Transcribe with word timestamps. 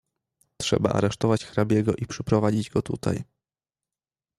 "Trzeba 0.57 0.89
aresztować 0.93 1.45
hrabiego 1.45 1.93
i 1.95 2.05
przyprowadzić 2.05 2.69
go 2.69 2.81
tutaj." 2.81 3.23